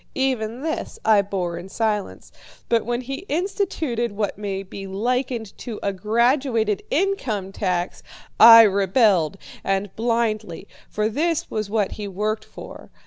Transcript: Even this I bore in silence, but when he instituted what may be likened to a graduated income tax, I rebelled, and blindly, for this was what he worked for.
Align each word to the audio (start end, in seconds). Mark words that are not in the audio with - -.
Even 0.15 0.63
this 0.63 0.97
I 1.05 1.21
bore 1.21 1.59
in 1.59 1.69
silence, 1.69 2.31
but 2.69 2.87
when 2.87 3.01
he 3.01 3.23
instituted 3.29 4.13
what 4.13 4.35
may 4.35 4.63
be 4.63 4.87
likened 4.87 5.55
to 5.59 5.79
a 5.83 5.93
graduated 5.93 6.81
income 6.89 7.51
tax, 7.51 8.01
I 8.39 8.63
rebelled, 8.63 9.37
and 9.63 9.95
blindly, 9.95 10.67
for 10.89 11.07
this 11.07 11.51
was 11.51 11.69
what 11.69 11.91
he 11.93 12.07
worked 12.07 12.45
for. 12.45 12.89